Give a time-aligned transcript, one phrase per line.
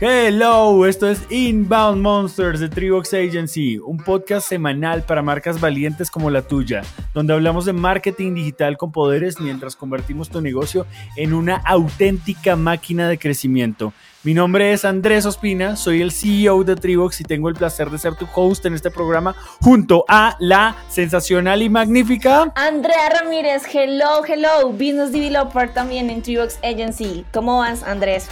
[0.00, 6.30] Hello, esto es Inbound Monsters de Tribox Agency, un podcast semanal para marcas valientes como
[6.30, 6.82] la tuya,
[7.14, 10.86] donde hablamos de marketing digital con poderes mientras convertimos tu negocio
[11.16, 13.92] en una auténtica máquina de crecimiento.
[14.22, 17.98] Mi nombre es Andrés Ospina, soy el CEO de Tribox y tengo el placer de
[17.98, 23.64] ser tu host en este programa junto a la sensacional y magnífica Andrea Ramírez.
[23.74, 27.24] Hello, hello, business developer también en Tribox Agency.
[27.32, 28.28] ¿Cómo vas, Andrés?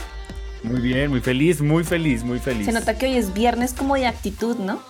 [0.63, 2.67] Muy bien, muy feliz, muy feliz, muy feliz.
[2.67, 4.81] Se nota que hoy es viernes como de actitud, ¿no?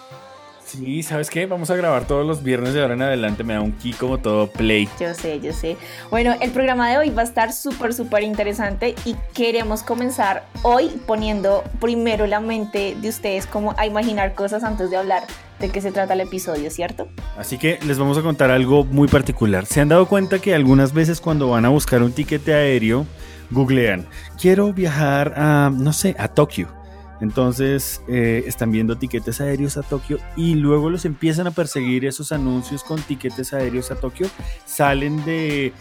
[0.66, 1.47] Sí, ¿sabes qué?
[1.47, 3.45] Vamos a grabar todos los viernes de ahora en adelante.
[3.45, 4.88] Me da un key como todo play.
[4.98, 5.77] Yo sé, yo sé.
[6.11, 10.88] Bueno, el programa de hoy va a estar súper, súper interesante y queremos comenzar hoy
[11.07, 15.23] poniendo primero la mente de ustedes como a imaginar cosas antes de hablar
[15.60, 17.07] de qué se trata el episodio, ¿cierto?
[17.38, 19.66] Así que les vamos a contar algo muy particular.
[19.66, 23.07] ¿Se han dado cuenta que algunas veces cuando van a buscar un tiquete aéreo,
[23.51, 24.07] googlean,
[24.40, 26.76] quiero viajar a, no sé, a Tokio.
[27.20, 32.32] Entonces eh, están viendo tiquetes aéreos a Tokio y luego los empiezan a perseguir esos
[32.32, 34.28] anuncios con tiquetes aéreos a Tokio.
[34.66, 35.72] Salen de,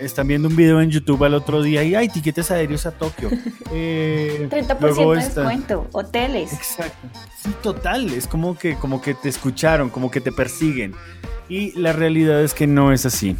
[0.00, 3.30] están viendo un video en YouTube al otro día y hay tiquetes aéreos a Tokio.
[3.72, 6.52] Eh, 30% de descuento, hoteles.
[6.52, 7.08] Exacto.
[7.40, 8.10] Sí, total.
[8.12, 10.92] Es como que, como que te escucharon, como que te persiguen.
[11.48, 13.36] Y la realidad es que no es así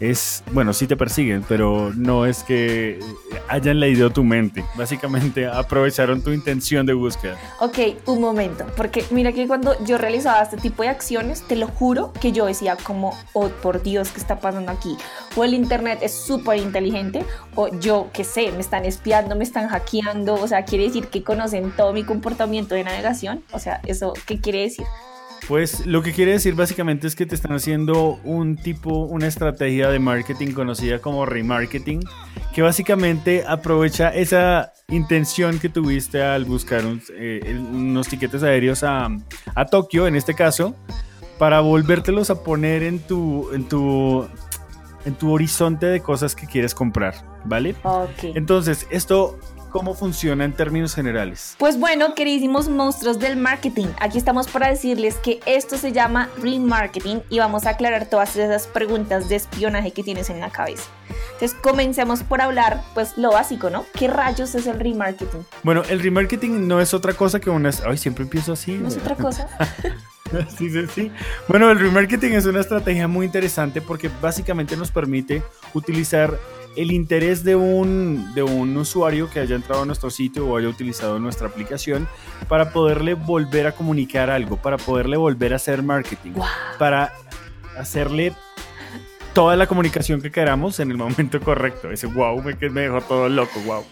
[0.00, 3.00] es, bueno, sí te persiguen, pero no es que
[3.48, 4.64] hayan leído tu mente.
[4.74, 7.36] Básicamente aprovecharon tu intención de búsqueda.
[7.60, 11.68] Ok, un momento, porque mira que cuando yo realizaba este tipo de acciones, te lo
[11.68, 14.96] juro que yo decía como, oh, por Dios, ¿qué está pasando aquí?
[15.34, 17.24] O el Internet es súper inteligente,
[17.54, 21.22] o yo qué sé, me están espiando, me están hackeando, o sea, quiere decir que
[21.22, 24.86] conocen todo mi comportamiento de navegación, o sea, ¿eso qué quiere decir?
[25.48, 29.88] Pues lo que quiere decir básicamente es que te están haciendo un tipo, una estrategia
[29.90, 32.00] de marketing conocida como remarketing,
[32.52, 36.82] que básicamente aprovecha esa intención que tuviste al buscar
[37.14, 39.08] eh, unos tiquetes aéreos a,
[39.54, 40.74] a, Tokio, en este caso,
[41.38, 44.26] para volvértelos a poner en tu, en tu,
[45.04, 47.76] en tu horizonte de cosas que quieres comprar, ¿vale?
[47.84, 48.34] Ok.
[48.34, 49.38] Entonces, esto
[49.76, 51.54] cómo funciona en términos generales.
[51.58, 57.20] Pues bueno, queridísimos monstruos del marketing, aquí estamos para decirles que esto se llama remarketing
[57.28, 60.84] y vamos a aclarar todas esas preguntas de espionaje que tienes en la cabeza.
[61.34, 63.84] Entonces comencemos por hablar, pues lo básico, ¿no?
[63.92, 65.44] ¿Qué rayos es el remarketing?
[65.62, 67.68] Bueno, el remarketing no es otra cosa que una...
[67.86, 68.72] Ay, siempre empiezo así.
[68.72, 69.46] No es otra cosa.
[70.58, 71.12] Sí, sí, sí.
[71.46, 75.40] Bueno, el remarketing es una estrategia muy interesante porque básicamente nos permite
[75.72, 76.36] utilizar
[76.76, 80.68] el interés de un, de un usuario que haya entrado a nuestro sitio o haya
[80.68, 82.06] utilizado nuestra aplicación
[82.48, 86.32] para poderle volver a comunicar algo, para poderle volver a hacer marketing,
[86.78, 87.12] para
[87.78, 88.32] hacerle
[89.32, 91.90] toda la comunicación que queramos en el momento correcto.
[91.90, 93.84] Ese wow me, me dejó todo loco, wow.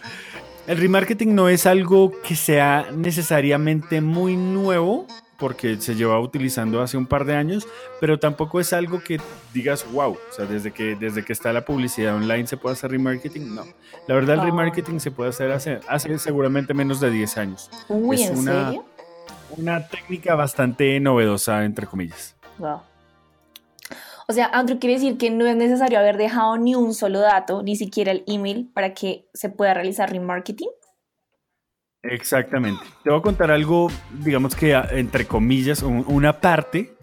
[0.66, 5.06] El remarketing no es algo que sea necesariamente muy nuevo,
[5.44, 7.68] porque se lleva utilizando hace un par de años,
[8.00, 9.20] pero tampoco es algo que
[9.52, 12.90] digas, wow, o sea, desde que, desde que está la publicidad online se puede hacer
[12.92, 13.62] remarketing, no.
[14.08, 17.70] La verdad, el remarketing se puede hacer hace, hace seguramente menos de 10 años.
[17.90, 18.84] Uy, es ¿en una, serio?
[19.58, 22.34] Una técnica bastante novedosa, entre comillas.
[22.56, 22.80] Wow.
[24.26, 27.62] O sea, Andrew quiere decir que no es necesario haber dejado ni un solo dato,
[27.62, 30.70] ni siquiera el email, para que se pueda realizar remarketing.
[32.04, 32.82] Exactamente.
[33.02, 36.94] Te voy a contar algo, digamos que entre comillas, una parte.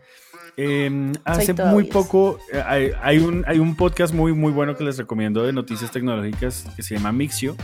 [0.57, 4.97] Em, hace muy poco eh, hay, un, hay un podcast muy, muy bueno que les
[4.97, 7.55] recomiendo de noticias tecnológicas que se llama Mixio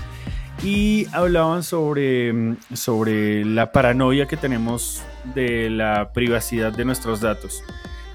[0.64, 5.04] y hablaban sobre, mm, sobre la paranoia que tenemos
[5.36, 7.64] de la privacidad de nuestros datos.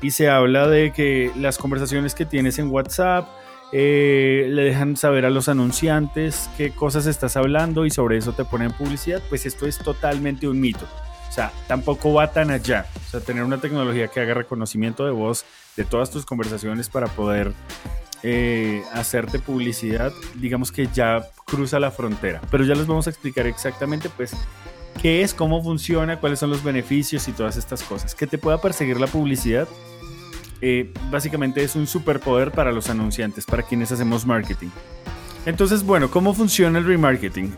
[0.00, 3.28] Y se habla de que las conversaciones que tienes en WhatsApp,
[3.72, 8.44] eh, le dejan saber a los anunciantes qué cosas estás hablando y sobre eso te
[8.44, 10.86] ponen publicidad, pues esto es totalmente un mito.
[11.28, 12.86] O sea, tampoco va tan allá.
[13.06, 15.46] O sea, tener una tecnología que haga reconocimiento de voz
[15.76, 17.54] de todas tus conversaciones para poder
[18.22, 22.42] eh, hacerte publicidad, digamos que ya cruza la frontera.
[22.50, 24.36] Pero ya les vamos a explicar exactamente, pues,
[25.00, 28.14] qué es, cómo funciona, cuáles son los beneficios y todas estas cosas.
[28.14, 29.66] Que te pueda perseguir la publicidad
[30.62, 34.68] eh, básicamente es un superpoder para los anunciantes, para quienes hacemos marketing.
[35.44, 37.52] Entonces, bueno, ¿cómo funciona el remarketing?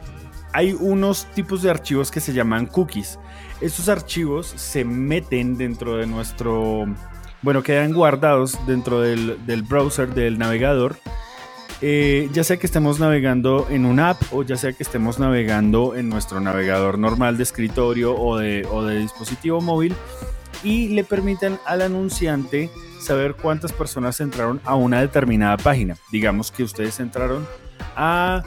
[0.54, 3.18] Hay unos tipos de archivos que se llaman cookies.
[3.60, 6.86] Estos archivos se meten dentro de nuestro...
[7.42, 9.36] Bueno, quedan guardados dentro del,
[9.68, 10.96] browser, del navegador.
[11.82, 15.94] Eh, ya sea que estemos navegando en una app o ya sea que estemos navegando
[15.94, 19.94] en nuestro navegador normal de escritorio o de, o de dispositivo móvil
[20.62, 22.70] y le permiten al anunciante
[23.04, 25.96] saber cuántas personas entraron a una determinada página.
[26.10, 27.46] Digamos que ustedes entraron
[27.96, 28.42] a,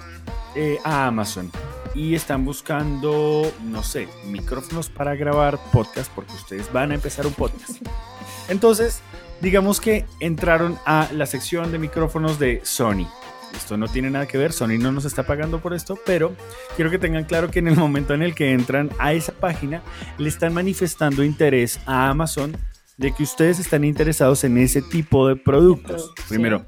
[0.56, 1.52] eh, a Amazon
[1.94, 7.34] y están buscando, no sé, micrófonos para grabar podcast, porque ustedes van a empezar un
[7.34, 7.82] podcast.
[8.50, 9.02] Entonces,
[9.42, 13.08] digamos que entraron a la sección de micrófonos de Sony.
[13.56, 16.36] Esto no tiene nada que ver, Sony no nos está pagando por esto, pero
[16.76, 19.82] quiero que tengan claro que en el momento en el que entran a esa página,
[20.18, 22.56] le están manifestando interés a Amazon
[22.98, 26.12] de que ustedes están interesados en ese tipo de productos.
[26.28, 26.66] Primero,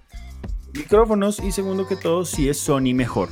[0.74, 3.30] micrófonos y segundo que todo, si es Sony mejor.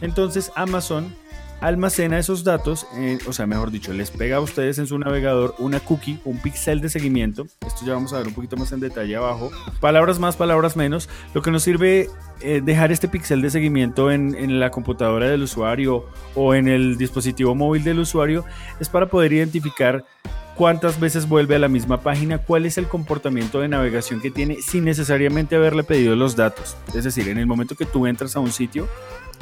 [0.00, 1.14] Entonces Amazon
[1.60, 5.54] almacena esos datos, eh, o sea, mejor dicho, les pega a ustedes en su navegador
[5.58, 7.46] una cookie, un pixel de seguimiento.
[7.64, 9.52] Esto ya vamos a ver un poquito más en detalle abajo.
[9.78, 11.08] Palabras más, palabras menos.
[11.34, 12.10] Lo que nos sirve
[12.40, 16.98] eh, dejar este pixel de seguimiento en, en la computadora del usuario o en el
[16.98, 18.44] dispositivo móvil del usuario
[18.80, 20.04] es para poder identificar
[20.56, 24.58] cuántas veces vuelve a la misma página, cuál es el comportamiento de navegación que tiene
[24.62, 26.76] sin necesariamente haberle pedido los datos.
[26.94, 28.88] Es decir, en el momento que tú entras a un sitio,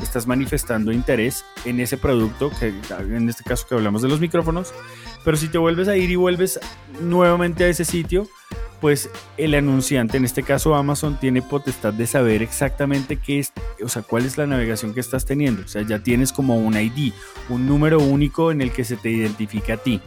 [0.03, 4.73] estás manifestando interés en ese producto, que en este caso que hablamos de los micrófonos,
[5.25, 6.59] pero si te vuelves a ir y vuelves
[7.01, 8.27] nuevamente a ese sitio,
[8.81, 13.53] pues el anunciante, en este caso Amazon, tiene potestad de saber exactamente qué es,
[13.85, 15.63] o sea, cuál es la navegación que estás teniendo.
[15.63, 17.13] O sea, ya tienes como un ID,
[17.51, 20.01] un número único en el que se te identifica a ti.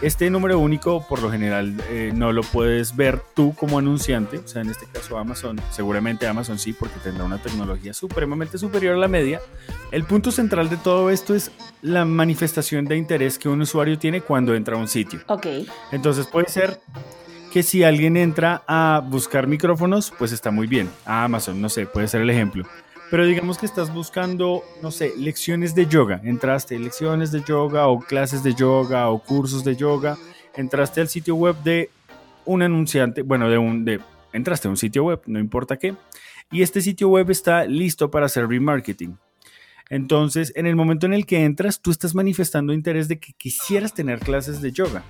[0.00, 4.46] Este número único por lo general eh, no lo puedes ver tú como anunciante, o
[4.46, 8.98] sea, en este caso Amazon, seguramente Amazon sí, porque tendrá una tecnología supremamente superior a
[8.98, 9.40] la media.
[9.90, 11.50] El punto central de todo esto es
[11.82, 15.20] la manifestación de interés que un usuario tiene cuando entra a un sitio.
[15.26, 15.46] Ok.
[15.90, 16.80] Entonces puede ser
[17.52, 20.88] que si alguien entra a buscar micrófonos, pues está muy bien.
[21.06, 22.64] A Amazon, no sé, puede ser el ejemplo
[23.10, 28.00] pero digamos que estás buscando, no sé, lecciones de yoga, entraste lecciones de yoga o
[28.00, 30.18] clases de yoga o cursos de yoga,
[30.54, 31.90] entraste al sitio web de
[32.44, 34.00] un anunciante, bueno, de un, de,
[34.32, 35.94] entraste a un sitio web, no importa qué,
[36.50, 39.18] y este sitio web está listo para hacer remarketing.
[39.90, 43.94] Entonces, en el momento en el que entras, tú estás manifestando interés de que quisieras
[43.94, 45.02] tener clases de yoga,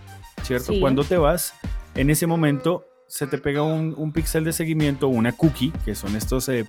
[0.42, 0.72] ¿cierto?
[0.78, 1.52] Cuando te vas,
[1.96, 6.14] en ese momento se te pega un, un píxel de seguimiento, una cookie, que son
[6.14, 6.66] estos eh,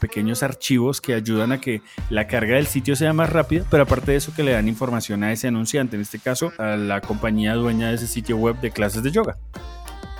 [0.00, 4.12] pequeños archivos que ayudan a que la carga del sitio sea más rápida, pero aparte
[4.12, 7.54] de eso que le dan información a ese anunciante, en este caso a la compañía
[7.54, 9.36] dueña de ese sitio web de clases de yoga.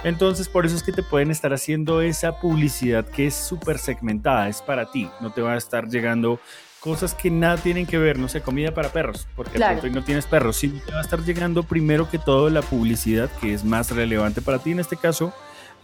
[0.05, 4.51] Entonces, por eso es que te pueden estar haciendo esa publicidad que es súper segmentada,
[4.51, 6.39] es para ti, no te va a estar llegando
[6.79, 9.81] cosas que nada tienen que ver, no sé, comida para perros, porque claro.
[9.91, 13.55] no tienes perros, sí te va a estar llegando primero que todo la publicidad que
[13.55, 15.33] es más relevante para ti, en este caso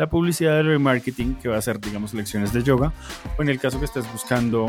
[0.00, 2.90] la publicidad de remarketing, que va a ser, digamos, lecciones de yoga,
[3.36, 4.68] o en el caso que estés buscando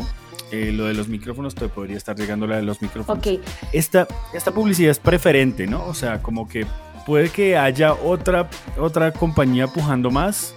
[0.50, 3.26] eh, lo de los micrófonos, te podría estar llegando la de los micrófonos.
[3.26, 3.40] Ok.
[3.72, 5.86] Esta, esta publicidad es preferente, ¿no?
[5.86, 6.66] O sea, como que
[7.06, 10.54] puede que haya otra, otra compañía pujando más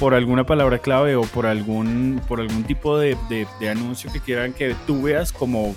[0.00, 4.54] por alguna palabra clave o por algún, por algún tipo de, de, anuncio que quieran
[4.54, 5.76] que tú veas como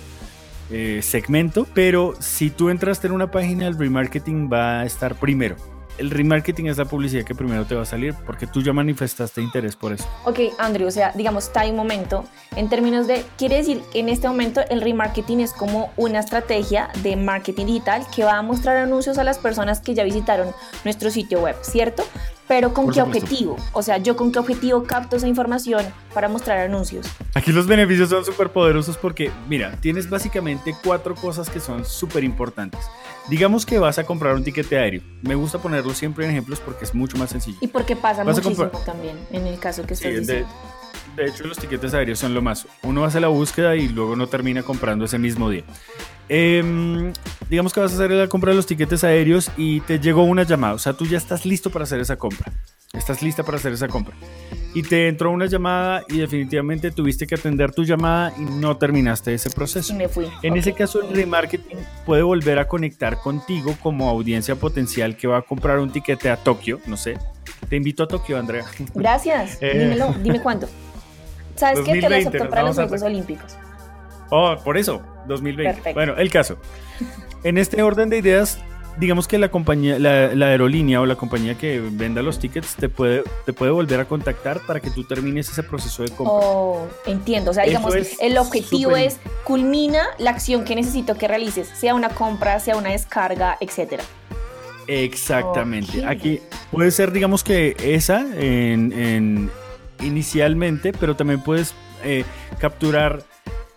[0.70, 5.77] eh, segmento, pero si tú entraste en una página, el remarketing va a estar primero
[5.98, 9.42] el remarketing es la publicidad que primero te va a salir porque tú ya manifestaste
[9.42, 10.08] interés por eso.
[10.24, 12.24] Ok, Andrew, o sea, digamos, está en momento,
[12.56, 16.88] en términos de, quiere decir que en este momento el remarketing es como una estrategia
[17.02, 20.52] de marketing digital que va a mostrar anuncios a las personas que ya visitaron
[20.84, 22.04] nuestro sitio web, ¿cierto?
[22.48, 23.56] Pero ¿con qué objetivo?
[23.72, 25.84] O sea, ¿yo con qué objetivo capto esa información
[26.14, 27.06] para mostrar anuncios?
[27.34, 32.24] Aquí los beneficios son súper poderosos porque, mira, tienes básicamente cuatro cosas que son súper
[32.24, 32.80] importantes.
[33.28, 35.02] Digamos que vas a comprar un tiquete aéreo.
[35.20, 37.58] Me gusta ponerlo siempre en ejemplos porque es mucho más sencillo.
[37.60, 40.48] Y porque pasa muchísimo también en el caso que estás diciendo.
[41.16, 42.66] De, de hecho, los tiquetes aéreos son lo más.
[42.82, 45.64] Uno hace la búsqueda y luego no termina comprando ese mismo día.
[46.28, 47.12] Em,
[47.48, 50.42] digamos que vas a hacer la compra de los tiquetes aéreos y te llegó una
[50.42, 50.74] llamada.
[50.74, 52.52] O sea, tú ya estás listo para hacer esa compra.
[52.92, 54.14] Estás lista para hacer esa compra.
[54.74, 59.34] Y te entró una llamada y definitivamente tuviste que atender tu llamada y no terminaste
[59.34, 59.92] ese proceso.
[59.92, 60.26] Y me fui.
[60.42, 65.38] En ese caso, el remarketing puede volver a conectar contigo como audiencia potencial que va
[65.38, 66.80] a comprar un tiquete a Tokio.
[66.86, 67.18] No sé.
[67.68, 68.64] Te invito a Tokio, Andrea.
[68.94, 69.58] Gracias.
[69.68, 70.14] Eh, Dímelo.
[70.22, 70.68] Dime cuánto.
[71.56, 72.00] ¿Sabes qué?
[72.00, 73.56] Te lo acepto para los Juegos Olímpicos.
[74.30, 75.92] Oh, por eso, 2020.
[75.92, 76.58] Bueno, el caso.
[77.44, 78.58] En este orden de ideas,
[78.98, 83.22] digamos que la compañía, la, aerolínea o la compañía que venda los tickets te puede,
[83.46, 86.34] te puede volver a contactar para que tú termines ese proceso de compra.
[86.34, 87.52] Oh, entiendo.
[87.52, 92.08] O sea, digamos, el objetivo es culmina la acción que necesito que realices, sea una
[92.08, 94.02] compra, sea una descarga, etcétera.
[94.88, 96.04] Exactamente.
[96.06, 96.40] Aquí
[96.72, 99.50] puede ser, digamos que esa en,
[100.00, 102.24] inicialmente, pero también puedes eh,
[102.58, 103.22] capturar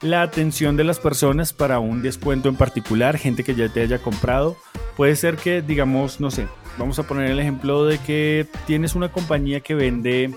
[0.01, 3.99] la atención de las personas para un descuento en particular, gente que ya te haya
[3.99, 4.57] comprado.
[4.97, 9.11] Puede ser que, digamos, no sé, vamos a poner el ejemplo de que tienes una
[9.11, 10.31] compañía que vende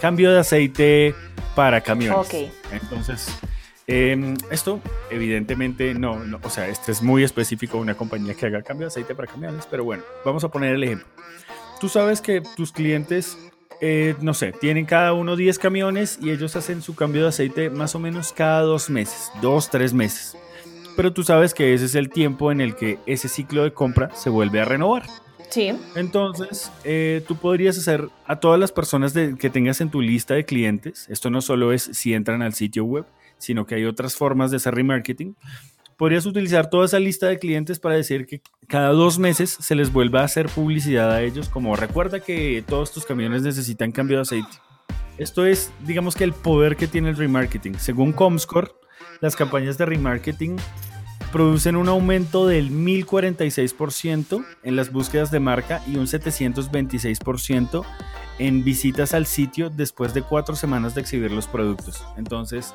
[0.00, 1.14] cambio de aceite
[1.54, 2.50] para camiones.
[2.72, 3.32] Entonces,
[3.88, 8.86] Em, esto, evidentemente, no, o sea, este es muy específico una compañía que haga cambio
[8.86, 11.06] de aceite para camiones, pero bueno, vamos a poner el ejemplo.
[11.80, 13.38] Tú sabes que tus clientes,
[13.80, 17.70] eh, no sé, tienen cada uno 10 camiones y ellos hacen su cambio de aceite
[17.70, 20.36] más o menos cada dos meses, dos, tres meses.
[20.96, 24.10] Pero tú sabes que ese es el tiempo en el que ese ciclo de compra
[24.14, 25.04] se vuelve a renovar.
[25.50, 25.72] Sí.
[25.94, 30.44] Entonces, eh, tú podrías hacer a todas las personas que tengas en tu lista de
[30.44, 33.04] clientes, esto no solo es si entran al sitio web,
[33.38, 35.36] sino que hay otras formas de hacer remarketing.
[35.96, 39.90] Podrías utilizar toda esa lista de clientes para decir que cada dos meses se les
[39.90, 44.22] vuelva a hacer publicidad a ellos, como recuerda que todos tus camiones necesitan cambio de
[44.22, 44.58] aceite.
[45.16, 47.78] Esto es, digamos que el poder que tiene el remarketing.
[47.78, 48.72] Según Comscore,
[49.22, 50.56] las campañas de remarketing
[51.32, 57.84] producen un aumento del 1046% en las búsquedas de marca y un 726%
[58.38, 62.04] en visitas al sitio después de cuatro semanas de exhibir los productos.
[62.18, 62.74] Entonces,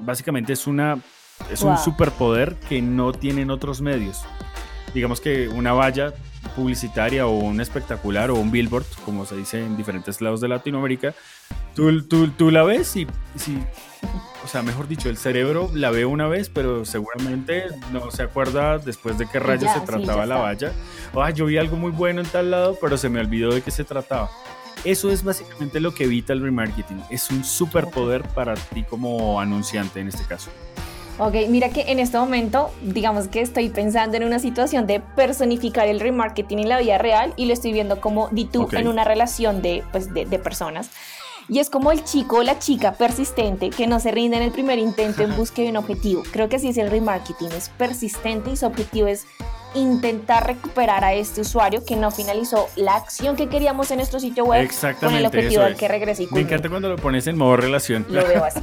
[0.00, 0.98] básicamente es una
[1.50, 4.24] es un superpoder que no tienen otros medios.
[4.94, 6.14] Digamos que una valla
[6.54, 11.14] publicitaria o un espectacular o un billboard, como se dice en diferentes lados de Latinoamérica,
[11.74, 13.58] tú, tú, tú la ves y, si,
[14.44, 18.78] o sea, mejor dicho, el cerebro la ve una vez, pero seguramente no se acuerda
[18.78, 20.72] después de qué rayos se trataba la valla.
[21.14, 23.70] Ah, yo vi algo muy bueno en tal lado, pero se me olvidó de qué
[23.70, 24.30] se trataba.
[24.84, 27.02] Eso es básicamente lo que evita el remarketing.
[27.10, 30.50] Es un superpoder para ti como anunciante en este caso.
[31.18, 35.88] Ok, mira que en este momento, digamos que estoy pensando en una situación de personificar
[35.88, 39.02] el remarketing en la vida real y lo estoy viendo como di tú en una
[39.02, 40.90] relación de, pues, de, de personas.
[41.48, 44.50] Y es como el chico o la chica persistente que no se rinde en el
[44.50, 46.22] primer intento en busca de un objetivo.
[46.32, 49.26] Creo que así es el remarketing, es persistente y su objetivo es
[49.74, 54.44] intentar recuperar a este usuario que no finalizó la acción que queríamos en nuestro sitio
[54.44, 54.68] web
[55.00, 58.06] con el objetivo de que regrese y Me encanta cuando lo pones en modo relación.
[58.08, 58.60] Lo veo así.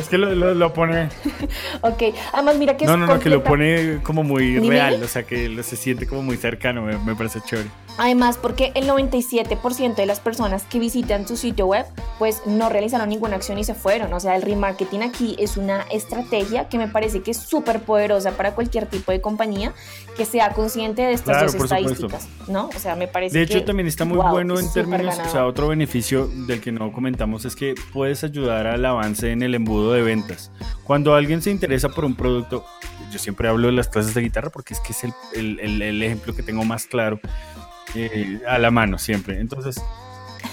[0.00, 1.08] Es que lo, lo, pone.
[1.82, 2.02] ok,
[2.32, 5.62] además mira que no, No, no, que lo pone como muy real, o sea, que
[5.62, 7.68] se siente como muy cercano, me, me parece chévere.
[7.98, 11.86] Además, porque el 97% de las personas que visitan su sitio web,
[12.18, 14.12] pues no realizaron ninguna acción y se fueron.
[14.12, 18.32] O sea, el remarketing aquí es una estrategia que me parece que es súper poderosa
[18.32, 19.72] para cualquier tipo de compañía
[20.16, 22.68] que sea consciente de estas dos estadísticas, ¿no?
[22.68, 25.68] O sea, me parece De hecho, también está muy bueno en términos, o sea, otro
[25.68, 30.02] beneficio del que no comentamos es que puedes ayudar al avance en el embudo de
[30.02, 30.50] ventas.
[30.84, 32.64] Cuando alguien se interesa por un producto,
[33.12, 36.02] yo siempre hablo de las clases de guitarra porque es que es el, el, el
[36.02, 37.20] ejemplo que tengo más claro
[37.94, 39.40] eh, a la mano siempre.
[39.40, 39.82] Entonces,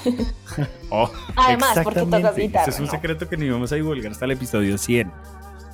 [0.90, 2.66] oh, Además, porque tocas guitarra.
[2.68, 5.12] es un secreto que ni vamos a divulgar hasta el episodio 100.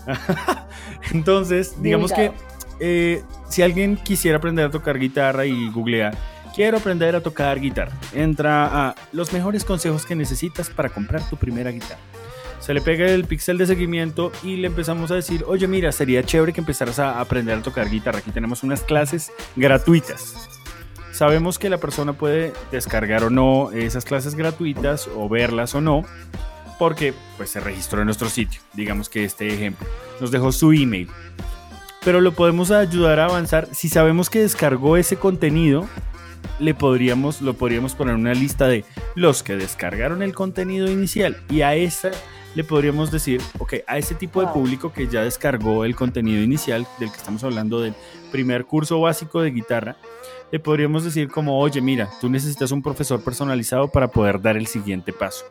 [1.13, 2.32] Entonces, digamos que
[2.79, 6.12] eh, si alguien quisiera aprender a tocar guitarra y googlea,
[6.55, 11.38] quiero aprender a tocar guitarra, entra a los mejores consejos que necesitas para comprar tu
[11.38, 12.00] primera guitarra.
[12.60, 16.24] Se le pega el pixel de seguimiento y le empezamos a decir, oye mira, sería
[16.24, 18.20] chévere que empezaras a aprender a tocar guitarra.
[18.20, 20.62] Aquí tenemos unas clases gratuitas
[21.23, 26.03] Sabemos que la persona puede descargar o no esas clases gratuitas o verlas o no,
[26.77, 28.59] porque pues se registró en nuestro sitio.
[28.73, 29.87] Digamos que este ejemplo
[30.19, 31.07] nos dejó su email.
[32.03, 35.87] Pero lo podemos ayudar a avanzar si sabemos que descargó ese contenido.
[36.59, 38.83] Le podríamos, lo podríamos poner en una lista de
[39.15, 42.11] los que descargaron el contenido inicial y a esa
[42.55, 46.85] le podríamos decir, ok, a ese tipo de público que ya descargó el contenido inicial
[46.99, 47.95] del que estamos hablando del
[48.31, 49.95] primer curso básico de guitarra,
[50.53, 54.67] le podríamos decir como, oye, mira, tú necesitas un profesor personalizado para poder dar el
[54.67, 55.45] siguiente paso.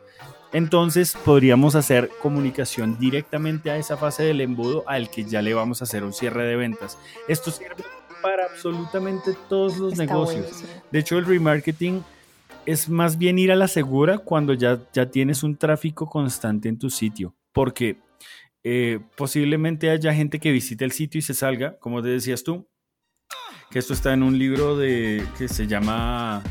[0.52, 5.80] Entonces podríamos hacer comunicación directamente a esa fase del embudo al que ya le vamos
[5.80, 6.98] a hacer un cierre de ventas.
[7.26, 7.82] Esto sirve
[8.22, 10.62] para absolutamente todos los negocios.
[10.92, 12.04] De hecho, el remarketing
[12.64, 16.78] es más bien ir a la segura cuando ya, ya tienes un tráfico constante en
[16.78, 17.96] tu sitio, porque
[18.62, 22.68] eh, posiblemente haya gente que visite el sitio y se salga, como te decías tú,
[23.72, 26.42] que esto está en un libro de, que se llama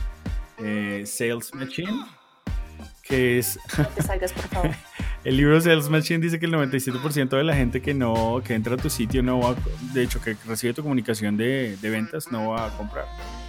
[0.58, 2.04] eh, Sales Machine,
[3.04, 3.60] que es...
[5.24, 8.74] el libro Sales Machine dice que el 97% de la gente que no que entra
[8.74, 9.56] a tu sitio no va,
[9.94, 13.06] de hecho, que recibe tu comunicación de, de ventas no va a comprar.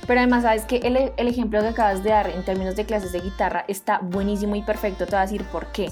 [0.07, 3.13] Pero además, sabes que el, el, ejemplo que acabas de dar en términos de clases
[3.13, 5.07] de guitarra está buenísimo y perfecto.
[5.07, 5.91] Te voy a decir por qué.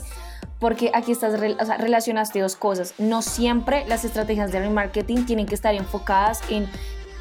[0.59, 2.93] Porque aquí estás, o sea, relacionaste dos cosas.
[2.99, 6.69] No siempre las estrategias de remarketing tienen que estar enfocadas en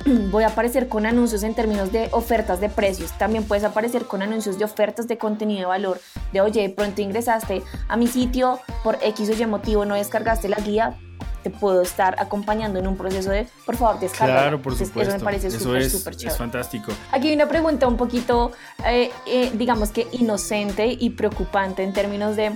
[0.31, 3.11] voy a aparecer con anuncios en términos de ofertas de precios.
[3.17, 5.99] También puedes aparecer con anuncios de ofertas de contenido de valor.
[6.33, 10.49] De oye, de pronto ingresaste a mi sitio por X o Y motivo, no descargaste
[10.49, 10.97] la guía,
[11.43, 14.41] te puedo estar acompañando en un proceso de, por favor, descarga.
[14.41, 15.01] Claro, por supuesto.
[15.01, 16.33] Eso me parece súper, súper chévere.
[16.33, 16.91] Es fantástico.
[17.11, 18.51] Aquí hay una pregunta un poquito,
[18.85, 22.51] eh, eh, digamos que inocente y preocupante en términos de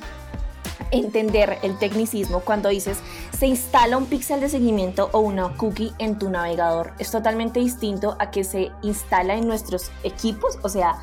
[0.92, 3.00] entender el tecnicismo cuando dices
[3.38, 6.94] se instala un píxel de seguimiento o una cookie en tu navegador.
[7.00, 10.96] Es totalmente distinto a que se instala en nuestros equipos, o sea,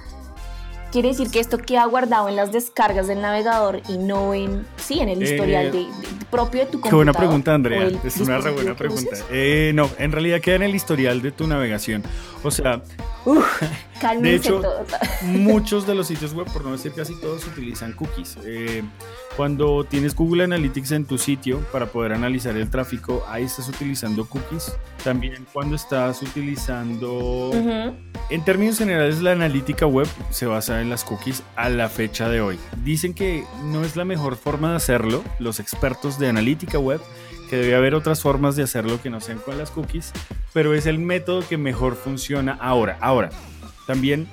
[0.91, 5.01] quiere decir que esto queda guardado en las descargas del navegador y no en, sí,
[5.01, 5.87] en el historial eh, de,
[6.31, 6.91] propio de tu computador.
[6.91, 7.91] Qué buena pregunta, Andrea.
[8.05, 9.17] Es una re buena pregunta.
[9.31, 12.03] Eh, no, en realidad queda en el historial de tu navegación.
[12.43, 12.83] O sea,
[14.21, 14.63] de hecho,
[15.23, 18.39] muchos de los sitios web, por no decir casi todos, utilizan cookies.
[18.45, 18.83] Eh,
[19.37, 24.27] cuando tienes Google Analytics en tu sitio para poder analizar el tráfico, ahí estás utilizando
[24.27, 24.75] cookies.
[25.05, 27.51] También cuando estás utilizando,
[28.31, 32.41] en términos generales, la analítica web se basa en las cookies a la fecha de
[32.41, 32.59] hoy.
[32.85, 37.01] Dicen que no es la mejor forma de hacerlo, los expertos de analítica web,
[37.51, 40.13] que debe haber otras formas de hacerlo que no sean con las cookies,
[40.53, 41.97] pero es el método que mejor
[42.31, 42.97] funciona ahora.
[43.01, 43.31] Ahora,
[43.87, 44.29] también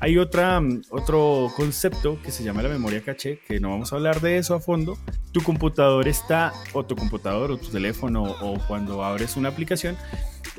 [0.00, 3.96] hay otra, mm, otro concepto que se llama la memoria caché, que no vamos a
[3.96, 4.96] hablar de eso a fondo.
[5.32, 9.96] Tu computador está, o tu computador, o tu teléfono, o cuando abres una aplicación,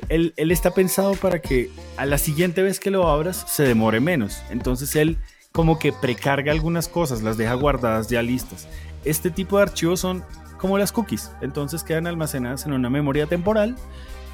[0.08, 3.98] él, él está pensado para que a la siguiente vez que lo abras se demore
[3.98, 4.42] menos.
[4.50, 5.18] Entonces él
[5.50, 8.68] como que precarga algunas cosas, las deja guardadas ya listas.
[9.04, 10.22] Este tipo de archivos son
[10.58, 13.76] como las cookies, entonces quedan almacenadas en una memoria temporal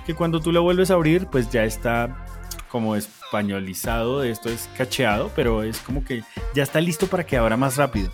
[0.06, 2.26] que cuando tú la vuelves a abrir, pues ya está
[2.72, 6.24] como españolizado, esto es cacheado, pero es como que
[6.54, 8.10] ya está listo para que abra más rápido.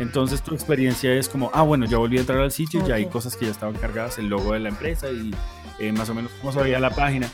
[0.00, 3.06] Entonces tu experiencia es como, ah, bueno, ya volví a entrar al sitio, ya hay
[3.06, 5.32] cosas que ya estaban cargadas, el logo de la empresa y
[5.78, 7.28] eh, más o menos cómo se veía la página.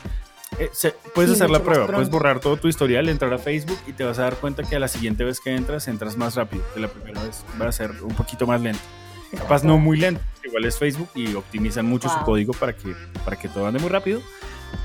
[0.59, 0.69] Eh,
[1.15, 4.19] puedes hacer la prueba, puedes borrar todo tu historial, entrar a Facebook y te vas
[4.19, 6.89] a dar cuenta que a la siguiente vez que entras, entras más rápido, que la
[6.89, 8.79] primera vez va a ser un poquito más lento.
[9.35, 13.37] Capaz no muy lento, igual es Facebook y optimizan mucho su código para que, para
[13.37, 14.21] que todo ande muy rápido,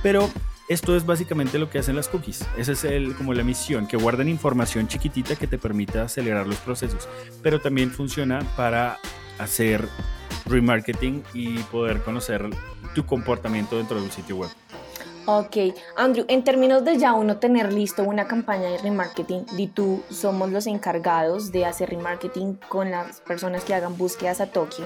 [0.02, 0.30] pero
[0.72, 2.46] esto es básicamente lo que hacen las cookies.
[2.56, 6.56] Esa es el, como la misión, que guarden información chiquitita que te permita acelerar los
[6.56, 7.08] procesos.
[7.42, 8.98] Pero también funciona para
[9.38, 9.88] hacer
[10.46, 12.48] remarketing y poder conocer
[12.94, 14.50] tu comportamiento dentro de un sitio web.
[15.24, 15.56] Ok,
[15.96, 20.50] Andrew, en términos de ya uno tener listo una campaña de remarketing, y tú somos
[20.50, 24.84] los encargados de hacer remarketing con las personas que hagan búsquedas a Tokio.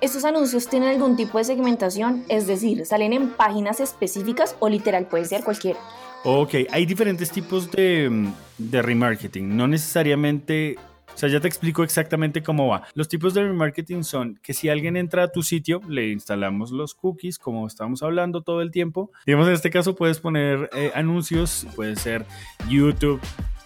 [0.00, 2.24] ¿Estos anuncios tienen algún tipo de segmentación?
[2.30, 5.78] Es decir, ¿salen en páginas específicas o literal puede ser cualquiera?
[6.24, 9.54] Ok, hay diferentes tipos de, de remarketing.
[9.54, 10.78] No necesariamente
[11.14, 12.84] o sea, ya te explico exactamente cómo va.
[12.94, 16.94] Los tipos de remarketing son que si alguien entra a tu sitio, le instalamos los
[16.94, 19.10] cookies, como estamos hablando todo el tiempo.
[19.26, 22.24] Digamos, en este caso puedes poner eh, anuncios, puede ser
[22.68, 23.20] YouTube,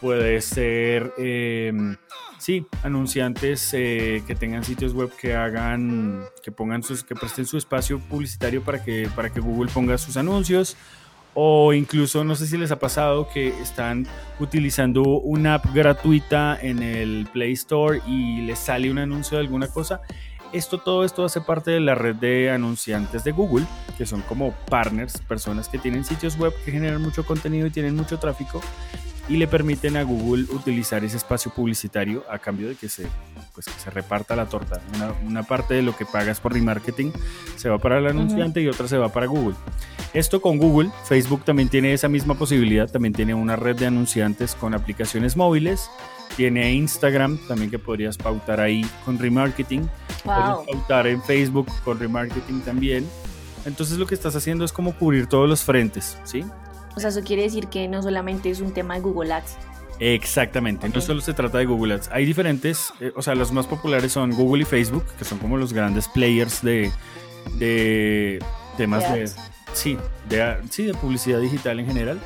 [0.05, 1.97] puede ser, em,
[2.37, 7.57] sí, anunciantes eh, que tengan sitios web que hagan, que pongan sus, que presten su
[7.57, 10.77] espacio publicitario para que, para que Google ponga sus anuncios.
[11.33, 14.07] O incluso, no sé si les ha pasado que están
[14.39, 19.69] utilizando una app gratuita en el Play Store y les sale un anuncio de alguna
[19.69, 20.03] cosa.
[20.53, 23.65] Esto, todo esto hace parte de la red de anunciantes de Google,
[23.97, 27.97] que son como partners, personas que tienen sitios web que generan mucho contenido y tienen
[27.97, 28.61] mucho tráfico
[29.29, 33.07] y le permiten a Google utilizar ese espacio publicitario a cambio de que se,
[33.55, 34.81] pues, se reparta la torta.
[35.27, 37.13] Una, parte de lo que pagas por remarketing
[37.57, 39.55] se va para el anunciante y otra se va para Google.
[40.13, 44.55] Esto con Google, Facebook también tiene esa misma posibilidad, también tiene una red de anunciantes
[44.55, 45.91] con aplicaciones móviles,
[46.37, 49.89] tiene Instagram también que podrías pautar ahí con remarketing,
[50.25, 50.67] wow.
[50.67, 53.09] pautar en Facebook con remarketing también.
[53.65, 56.45] Entonces lo que estás haciendo es como cubrir todos los frentes, ¿sí?
[56.97, 59.57] O sea, eso quiere decir que no solamente es un tema de Google Ads.
[60.01, 62.11] Exactamente, no solo se trata de Google Ads.
[62.13, 65.57] Hay diferentes, eh, o sea, los más populares son Google y Facebook, que son como
[65.57, 66.91] los grandes players de,
[67.59, 68.45] de
[68.77, 69.31] temas de,
[69.73, 69.97] sí,
[70.29, 72.21] de, sí, de publicidad digital en general.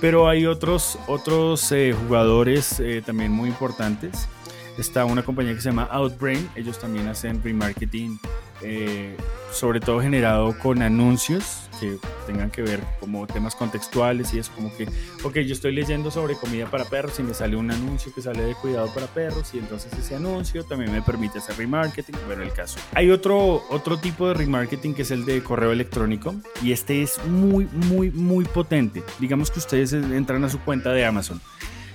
[0.00, 4.28] Pero hay otros, otros eh, jugadores eh, también muy importantes.
[4.76, 8.18] Está una compañía que se llama Outbrain, ellos también hacen remarketing
[8.62, 9.16] eh,
[9.52, 14.74] sobre todo generado con anuncios que tengan que ver como temas contextuales y es como
[14.76, 14.88] que,
[15.22, 18.42] ok, yo estoy leyendo sobre comida para perros y me sale un anuncio que sale
[18.42, 22.52] de cuidado para perros y entonces ese anuncio también me permite hacer remarketing, bueno, el
[22.52, 22.78] caso.
[22.94, 27.24] Hay otro, otro tipo de remarketing que es el de correo electrónico y este es
[27.26, 29.02] muy, muy, muy potente.
[29.18, 31.40] Digamos que ustedes entran a su cuenta de Amazon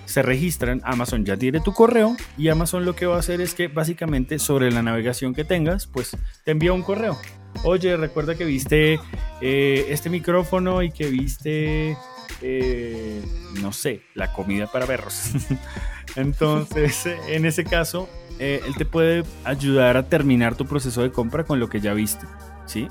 [0.10, 3.54] se registran, Amazon ya tiene tu correo y Amazon lo que va a hacer es
[3.54, 7.18] que básicamente sobre la navegación que tengas, pues te envía un correo.
[7.64, 9.00] Oye, recuerda que viste
[9.42, 11.98] eh, este micrófono y que viste,
[12.42, 13.22] eh,
[13.62, 15.32] no sé, la comida para perros.
[16.16, 21.44] Entonces, en ese caso, eh, él te puede ayudar a terminar tu proceso de compra
[21.44, 22.26] con lo que ya viste,
[22.66, 22.88] ¿sí?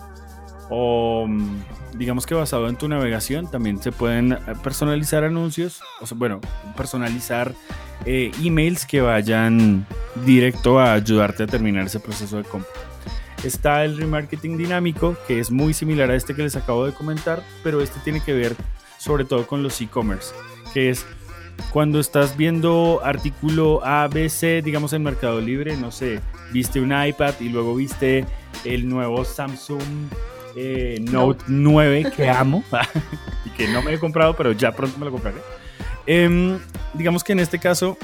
[0.70, 6.14] O mm, digamos que basado en tu navegación también se pueden eh, personalizar anuncios, o
[6.14, 6.40] bueno,
[6.76, 7.54] personalizar
[8.04, 9.86] eh, emails que vayan
[10.24, 12.70] directo a ayudarte a terminar ese proceso de compra.
[13.44, 17.42] Está el remarketing dinámico, que es muy similar a este que les acabo de comentar,
[17.62, 18.56] pero este tiene que ver
[18.98, 20.34] sobre todo con los e-commerce,
[20.74, 21.06] que es
[21.70, 26.20] cuando estás viendo artículo A, B, C, digamos en Mercado Libre, no sé,
[26.52, 28.24] viste un iPad y luego viste
[28.64, 29.82] el nuevo Samsung
[30.60, 32.64] eh, Note 9 que amo
[33.44, 35.38] y que no me he comprado, pero ya pronto me lo compraré.
[36.04, 36.58] Em,
[36.94, 37.96] digamos que en este caso,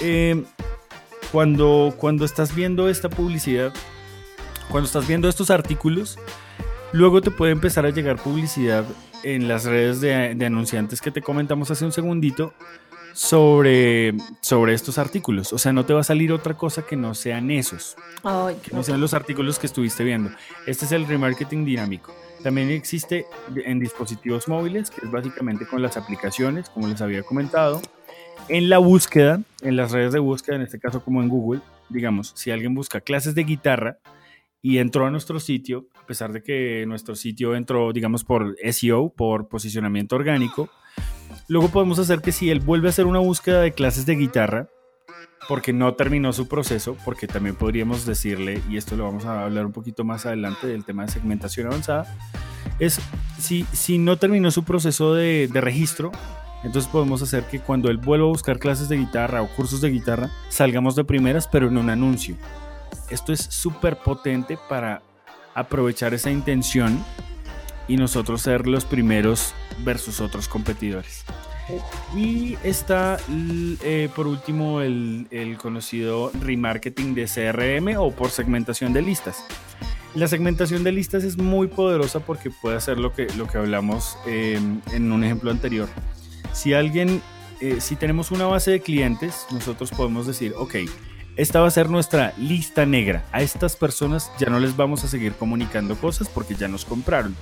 [0.00, 0.44] em,
[1.32, 3.72] cuando, cuando estás viendo esta publicidad,
[4.70, 6.16] cuando estás viendo estos artículos,
[6.92, 8.84] luego te puede empezar a llegar publicidad
[9.24, 12.54] en las redes de, de anunciantes que te comentamos hace un segundito
[13.14, 15.52] sobre, sobre estos artículos.
[15.52, 17.96] O sea, no te va a salir otra cosa que no sean esos.
[18.62, 20.30] que no sean los artículos que estuviste viendo.
[20.66, 22.14] Este es el remarketing dinámico.
[22.42, 23.26] También existe
[23.64, 27.82] en dispositivos móviles, que es básicamente con las aplicaciones, como les había comentado.
[28.48, 32.32] En la búsqueda, en las redes de búsqueda, en este caso como en Google, digamos,
[32.34, 33.98] si alguien busca clases de guitarra
[34.62, 39.10] y entró a nuestro sitio, a pesar de que nuestro sitio entró, digamos, por SEO,
[39.10, 40.70] por posicionamiento orgánico,
[41.48, 44.68] Luego podemos hacer que si él vuelve a hacer una búsqueda de clases de guitarra,
[45.48, 49.66] porque no terminó su proceso, porque también podríamos decirle, y esto lo vamos a hablar
[49.66, 52.06] un poquito más adelante del tema de segmentación avanzada,
[52.78, 53.00] es
[53.38, 56.12] si, si no terminó su proceso de, de registro,
[56.62, 59.90] entonces podemos hacer que cuando él vuelva a buscar clases de guitarra o cursos de
[59.90, 62.36] guitarra, salgamos de primeras, pero en un anuncio.
[63.08, 65.02] Esto es súper potente para
[65.54, 67.02] aprovechar esa intención
[67.90, 69.52] y nosotros ser los primeros
[69.84, 71.24] versus otros competidores.
[72.16, 73.18] Y está
[73.82, 75.26] eh, por último el,
[75.60, 79.44] conocido remarketing de CRM o por segmentación de listas.
[80.14, 84.16] La segmentación de listas es muy poderosa porque puede hacer lo que, lo que hablamos
[84.24, 85.88] em, en un ejemplo anterior.
[86.52, 87.20] Si alguien,
[87.60, 90.76] eh, si tenemos una base de clientes, nosotros podemos decir, ok,
[91.36, 93.24] esta va a ser nuestra lista negra.
[93.32, 97.34] A estas personas ya no les vamos a seguir comunicando cosas porque ya nos compraron.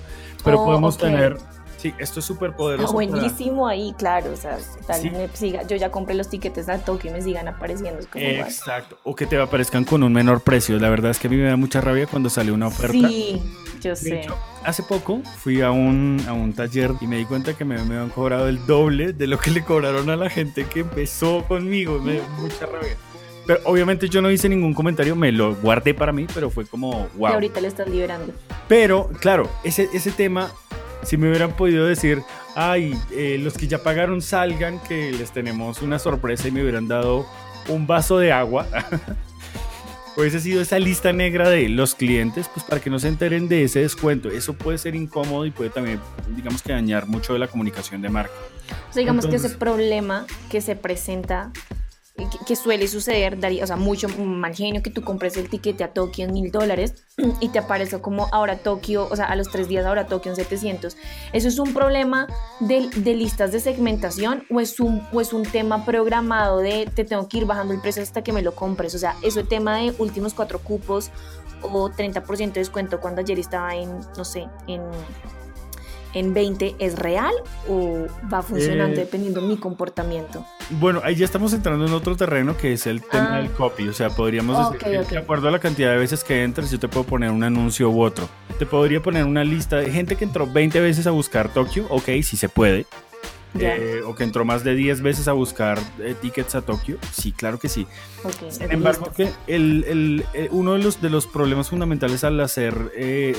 [0.45, 1.39] Pero oh, podemos tener
[1.79, 2.93] Sí, esto es súper poderoso.
[2.93, 4.33] buenísimo ahí, claro.
[4.33, 7.47] O sea, tal me siga, yo ya compré los tiquetes a Tokio y me sigan
[7.47, 8.01] apareciendo.
[8.15, 8.99] Exacto.
[9.05, 10.77] O que te aparezcan con un menor precio.
[10.81, 13.09] La verdad es que a mí me da mucha rabia cuando sale una oferta.
[13.09, 13.41] Sí,
[13.81, 14.27] yo sé.
[14.65, 17.95] hace poco fui a un, a un taller y me di cuenta que me, me
[17.95, 22.01] habían cobrado el doble de lo que le cobraron a la gente que empezó conmigo.
[22.01, 22.97] Me da mucha rabia.
[23.49, 27.09] Pero obviamente yo no hice ningún comentario, me lo guardé para mí, pero fue como,
[27.17, 27.31] wow.
[27.31, 28.35] Y ahorita le están liberando.
[28.69, 30.53] Pero, claro, ese, ese tema
[31.03, 32.23] si me hubieran podido decir,
[32.55, 36.89] ay, eh, los que ya pagaron salgan, que les tenemos una sorpresa y me hubieran
[36.89, 37.27] dado
[37.69, 38.67] un vaso de agua,
[40.19, 43.65] hubiese sido esa lista negra de los clientes, pues para que no se enteren de
[43.65, 44.29] ese descuento.
[44.29, 46.01] Eso puede ser incómodo y puede también,
[46.37, 48.35] digamos que dañar mucho de la comunicación de marca.
[48.91, 51.51] O sea, digamos que ese problema que se presenta
[52.47, 55.93] que, suele suceder, daría, o sea, mucho mal genio que tú compres el tiquete a
[55.93, 56.95] Tokio en mil dólares
[57.41, 60.37] y te aparece como ahora Tokio, o sea, a los tres días ahora Tokio en
[60.37, 60.97] 700.
[61.33, 62.27] ¿Eso es un problema
[62.61, 67.05] de, de listas de segmentación o es, un, o es un tema programado de te
[67.05, 68.95] tengo que ir bajando el precio hasta que me lo compres?
[68.95, 71.11] O sea, eso es tema de últimos cuatro cupos
[71.63, 74.83] o 30% de descuento cuando ayer estaba en, no sé, en
[76.15, 77.33] en 20 es real
[77.69, 80.45] o va funcionando eh, dependiendo de mi comportamiento?
[80.71, 83.39] Bueno, ahí ya estamos entrando en otro terreno que es el tema ah.
[83.39, 83.89] del copy.
[83.89, 86.79] O sea, podríamos decir que de acuerdo a la cantidad de veces que entres, yo
[86.79, 88.29] te puedo poner un anuncio u otro.
[88.59, 91.87] Te podría poner una lista de gente que entró 20 veces a buscar Tokio.
[91.91, 92.87] Ok, si se puede.
[93.61, 96.99] Eh, o que entró más de 10 veces a buscar eh, tickets a Tokio.
[97.13, 97.87] Sí, claro que sí.
[98.51, 102.93] Sin embargo, que el, eh, uno de los, de los problemas fundamentales al hacer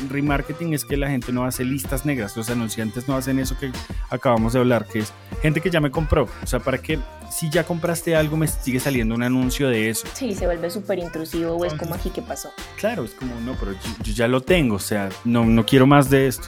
[0.10, 2.36] remarketing es que la gente no hace listas negras.
[2.36, 3.72] Los anunciantes no hacen eso que
[4.10, 6.28] acabamos de hablar, que es gente que ya me compró.
[6.44, 7.00] O sea, para que
[7.32, 10.08] si ya compraste algo me sigue saliendo un anuncio de eso.
[10.14, 12.50] Sí, se vuelve súper intrusivo o es como aquí que pasó.
[12.78, 14.76] Claro, es como, no, pero yo, ya lo tengo.
[14.76, 16.48] O sea, no, no quiero más de esto.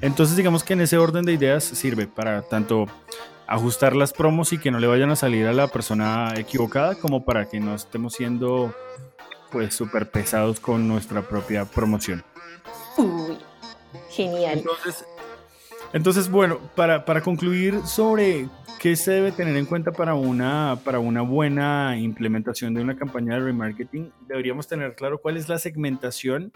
[0.00, 2.86] Entonces digamos que en ese orden de ideas sirve para tanto
[3.46, 7.24] ajustar las promos y que no le vayan a salir a la persona equivocada como
[7.24, 8.74] para que no estemos siendo
[9.50, 12.24] pues súper pesados con nuestra propia promoción.
[12.96, 13.36] Uy,
[14.10, 14.58] genial.
[14.58, 15.04] Entonces,
[16.30, 18.48] bueno, para, para, concluir sobre
[18.80, 23.34] qué se debe tener en cuenta para una, para una buena implementación de una campaña
[23.34, 26.52] de remarketing, deberíamos tener claro cuál es la segmentación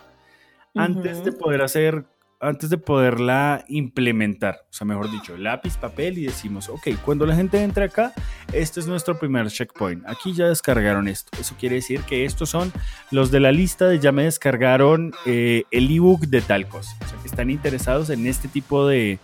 [0.74, 2.04] antes de poder hacer
[2.40, 7.34] antes de poderla implementar, o sea, mejor dicho, lápiz, papel y decimos, ok, cuando la
[7.34, 8.12] gente entre acá,
[8.52, 10.06] este es nuestro primer checkpoint.
[10.06, 11.30] Aquí ya descargaron esto.
[11.40, 12.72] Eso quiere decir que estos son
[13.10, 16.94] los de la lista de ya me descargaron eh, el ebook de tal cosa.
[17.04, 19.18] O sea, que están interesados en este tipo de,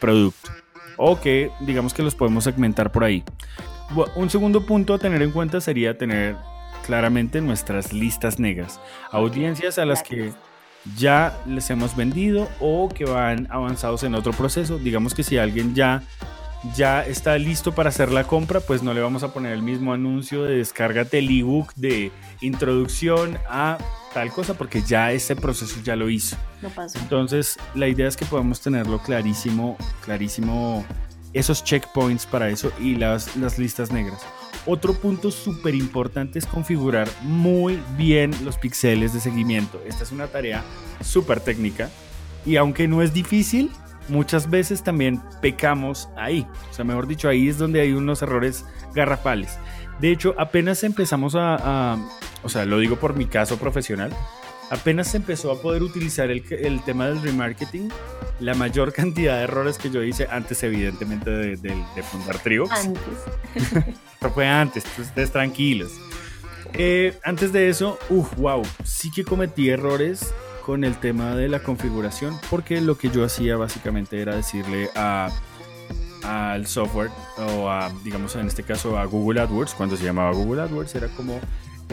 [0.00, 0.50] producto
[0.96, 3.22] o que digamos que los podemos segmentar por ahí.
[4.16, 6.34] Un segundo punto a tener en cuenta sería tener
[6.84, 8.80] claramente nuestras listas negras,
[9.12, 10.32] audiencias a las que
[10.96, 14.78] ya les hemos vendido o que van avanzados en otro proceso.
[14.78, 16.02] Digamos que si alguien ya
[16.74, 19.92] ya está listo para hacer la compra, pues no le vamos a poner el mismo
[19.92, 23.78] anuncio de descárgate el ebook de introducción a
[24.14, 26.36] tal cosa porque ya ese proceso ya lo hizo.
[27.00, 30.84] Entonces, la idea es que podamos tenerlo clarísimo, clarísimo
[31.32, 34.20] esos checkpoints para eso y las, las listas negras.
[34.64, 39.82] Otro punto súper importante es configurar muy bien los píxeles de seguimiento.
[39.86, 40.62] Esta es una tarea
[41.02, 41.90] súper técnica
[42.46, 43.70] y aunque no es difícil,
[44.08, 46.46] muchas veces también pecamos ahí.
[46.70, 49.58] O sea, mejor dicho, ahí es donde hay unos errores garrafales.
[50.00, 51.96] De hecho, apenas empezamos a,
[52.42, 54.14] o sea, lo digo por mi caso profesional,
[54.70, 57.90] apenas se empezó a poder utilizar el, el, tema del remarketing,
[58.40, 62.70] la mayor cantidad de errores que yo hice antes, evidentemente, de, de, fundar Triox.
[62.72, 63.02] Antes.
[64.20, 65.92] Pero fue antes, ustedes tranquilos.
[66.74, 70.32] Eh, antes de eso, uff, wow, sí que cometí errores
[70.64, 75.28] con el tema de la configuración, porque lo que yo hacía básicamente era decirle a
[76.22, 80.62] al software o a, digamos en este caso a Google AdWords, cuando se llamaba Google
[80.62, 81.40] AdWords, era como,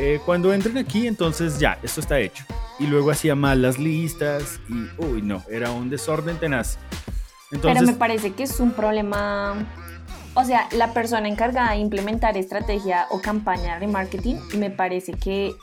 [0.02, 2.46] eh, cuando entren aquí, entonces ya, esto está hecho.
[2.80, 6.78] Y luego hacía mal las listas y, uy, no, era un desorden tenaz.
[7.50, 9.68] Pero me parece que es un problema,
[10.36, 15.56] o sea, la persona encargada de implementar estrategia o campaña de remarketing, me parece que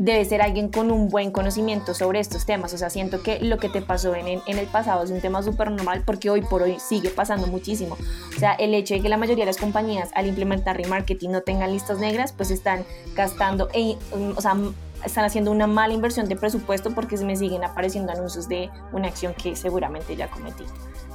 [0.00, 2.72] debe ser alguien con un buen conocimiento sobre estos temas.
[2.72, 5.70] O sea, siento que lo que te pasó en, el pasado es un tema súper
[5.70, 7.98] normal porque hoy por hoy sigue pasando muchísimo.
[8.34, 11.42] O sea, el hecho de que la mayoría de las compañías al implementar remarketing no
[11.42, 13.98] tengan listas negras, pues están gastando, e,
[14.34, 14.56] o sea,
[15.04, 19.08] están haciendo una mala inversión de presupuesto porque se me siguen apareciendo anuncios de una
[19.08, 20.64] acción que seguramente ya cometí.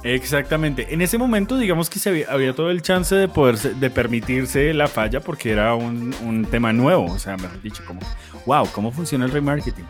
[0.06, 0.94] Exactamente.
[0.94, 4.86] En ese momento, digamos que se había, todo el chance de poder de permitirse la
[4.86, 7.06] falla porque era un, un, tema nuevo.
[7.06, 8.00] O sea, mejor dicho, como,
[8.46, 9.84] wow, ¿cómo funciona el remarketing?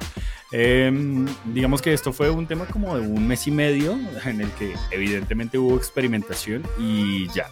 [0.53, 4.51] Em, digamos que esto fue un tema como de un mes y medio en el
[4.53, 7.51] que evidentemente hubo experimentación y ya.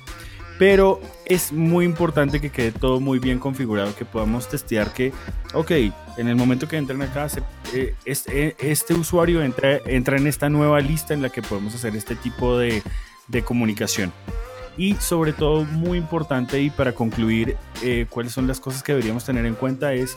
[0.59, 5.13] Pero es muy importante que quede todo muy bien configurado, que podamos testear que,
[5.53, 5.71] ok,
[6.17, 7.27] en el momento que entren acá,
[7.73, 11.97] eh, este, este, usuario entra, entra en esta nueva lista en la que podemos hacer
[11.97, 12.83] este tipo de,
[13.27, 14.13] de comunicación.
[14.77, 19.25] Y sobre todo, muy importante y para concluir, eh, cuáles son las cosas que deberíamos
[19.25, 20.17] tener en cuenta es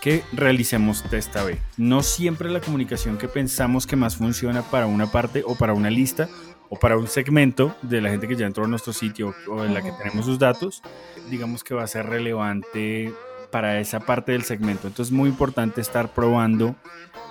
[0.00, 1.58] que realicemos test A-B.
[1.76, 5.90] No siempre la comunicación que pensamos que más funciona para una parte o para una
[5.90, 6.28] lista
[6.70, 9.74] o para un segmento de la gente que ya entró a nuestro sitio o en
[9.74, 10.82] la que tenemos sus datos,
[11.28, 13.12] digamos que va a ser relevante
[13.50, 14.86] para esa parte del segmento.
[14.86, 16.76] Entonces es muy importante estar probando,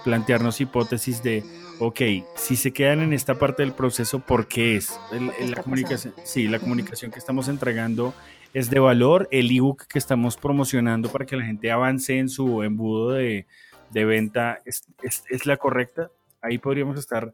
[0.03, 1.45] plantearnos hipótesis de,
[1.79, 2.01] ok,
[2.35, 4.99] si se quedan en esta parte del proceso, ¿por qué es?
[5.11, 8.13] la comunicación, sí, la comunicación que estamos entregando
[8.53, 12.61] es de valor, el ebook que estamos promocionando para que la gente avance en su
[12.63, 13.47] embudo de,
[13.91, 16.11] de venta es, es, es la correcta.
[16.41, 17.33] Ahí podríamos estar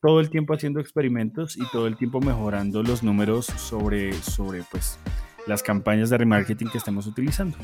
[0.00, 4.98] todo el tiempo haciendo experimentos y todo el tiempo mejorando los números sobre, sobre pues,
[5.46, 7.56] las campañas de remarketing que estamos utilizando.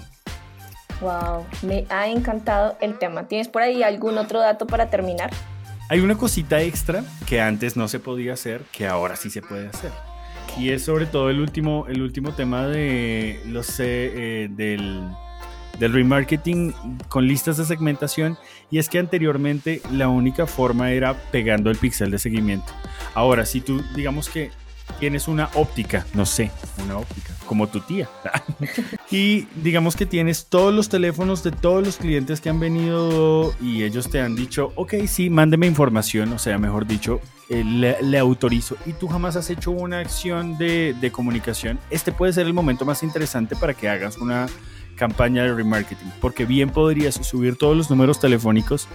[1.00, 3.28] Wow, me ha encantado el tema.
[3.28, 5.30] ¿Tienes por ahí algún otro dato para terminar?
[5.90, 9.68] Hay una cosita extra que antes no se podía hacer, que ahora sí se puede
[9.68, 9.92] hacer.
[10.58, 15.08] Y es sobre todo el último, el último tema de los, eh, del
[15.78, 16.72] del remarketing
[17.08, 18.38] con listas de segmentación
[18.70, 22.72] y es que anteriormente la única forma era pegando el pixel de seguimiento.
[23.14, 24.50] Ahora, si tú digamos que
[24.98, 26.50] tienes una óptica, no sé,
[26.84, 28.08] una óptica, como tu tía,
[29.10, 33.82] y digamos que tienes todos los teléfonos de todos los clientes que han venido y
[33.82, 38.76] ellos te han dicho, ok, sí, mándeme información, o sea, mejor dicho, eh, le, autorizo
[38.86, 42.84] y tú jamás has hecho una acción de, de comunicación, este puede ser el momento
[42.84, 44.46] más interesante para que hagas una
[44.94, 48.88] campaña de remarketing, porque bien podrías subir todos los números telefónicos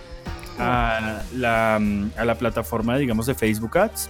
[0.57, 4.09] a la, a la plataforma, digamos, de Facebook Ads.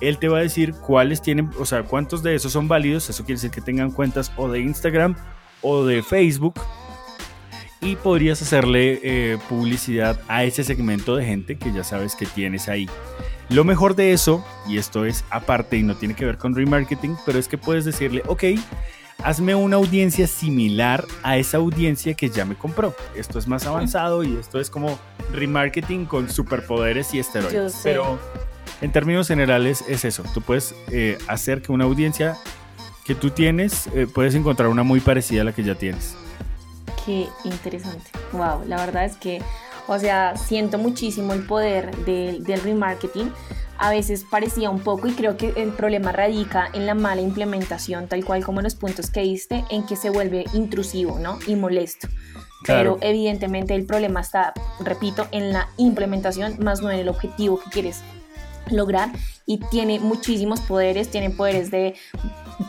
[0.00, 3.08] Él te va a decir cuáles tienen, o sea, cuántos de esos son válidos.
[3.08, 5.16] Eso quiere decir que tengan cuentas o de Instagram
[5.62, 6.54] o de Facebook.
[7.80, 12.68] Y podrías hacerle eh, publicidad a ese segmento de gente que ya sabes que tienes
[12.68, 12.88] ahí.
[13.50, 17.16] Lo mejor de eso, y esto es aparte y no tiene que ver con remarketing,
[17.26, 18.44] pero es que puedes decirle, ok,
[19.22, 22.94] hazme una audiencia similar a esa audiencia que ya me compró.
[23.16, 24.98] Esto es más avanzado y esto es como
[25.32, 27.80] remarketing con superpoderes y esteroides.
[27.82, 28.18] Pero
[28.80, 30.22] en términos generales es eso.
[30.34, 32.36] Tú puedes eh, hacer que una audiencia
[33.04, 36.16] que tú tienes, eh, puedes encontrar una muy parecida a la que ya tienes.
[37.04, 38.10] Qué interesante.
[38.32, 39.42] Wow, la verdad es que
[39.86, 43.30] O sea, siento muchísimo el poder del remarketing.
[43.78, 48.08] A veces parecía un poco y creo que el problema radica en la mala implementación,
[48.08, 51.38] tal cual como los puntos que diste, en que se vuelve intrusivo ¿no?
[51.46, 52.08] y molesto.
[52.66, 57.70] Pero evidentemente el problema está, repito, en la implementación, más no en el objetivo que
[57.70, 58.00] quieres
[58.70, 59.10] lograr
[59.44, 61.94] y tiene muchísimos poderes, tiene poderes de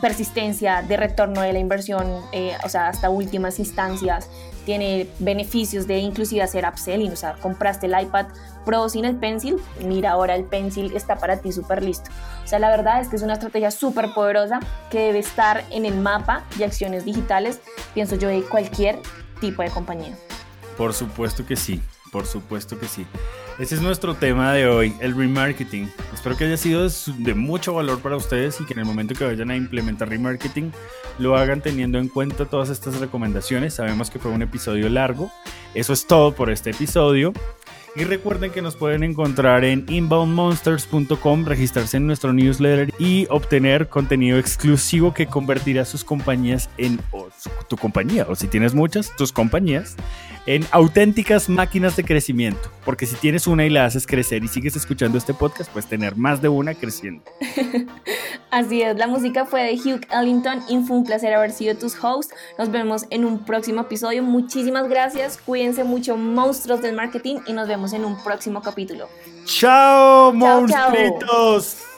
[0.00, 4.28] persistencia, de retorno de la inversión, eh, o sea, hasta últimas instancias,
[4.66, 8.26] tiene beneficios de inclusive hacer upselling, o sea, compraste el iPad
[8.66, 12.10] Pro sin el Pencil, mira ahora el Pencil está para ti súper listo.
[12.44, 14.58] O sea, la verdad es que es una estrategia súper poderosa
[14.90, 17.60] que debe estar en el mapa de acciones digitales,
[17.94, 18.98] pienso yo, de cualquier
[19.40, 20.18] tipo de compañía.
[20.76, 23.06] Por supuesto que sí, por supuesto que sí.
[23.58, 25.90] Ese es nuestro tema de hoy, el remarketing.
[26.12, 26.86] Espero que haya sido
[27.18, 30.72] de mucho valor para ustedes y que en el momento que vayan a implementar remarketing
[31.18, 33.72] lo hagan teniendo en cuenta todas estas recomendaciones.
[33.72, 35.32] Sabemos que fue un episodio largo.
[35.72, 37.32] Eso es todo por este episodio.
[37.96, 44.38] Y recuerden que nos pueden encontrar en inboundmonsters.com, registrarse en nuestro newsletter y obtener contenido
[44.38, 47.00] exclusivo que convertirá sus compañías en
[47.68, 49.96] tu compañía, o si tienes muchas, tus compañías,
[50.46, 52.70] en auténticas máquinas de crecimiento.
[52.84, 56.16] Porque si tienes una y la haces crecer y sigues escuchando este podcast, puedes tener
[56.16, 57.22] más de una creciendo.
[58.50, 62.02] Así es, la música fue de Hugh Ellington y fue un placer haber sido tus
[62.02, 62.34] hosts.
[62.58, 64.22] Nos vemos en un próximo episodio.
[64.22, 69.08] Muchísimas gracias, cuídense mucho, monstruos del marketing, y nos vemos en un próximo capítulo.
[69.44, 71.95] ¡Chao, monstruitos!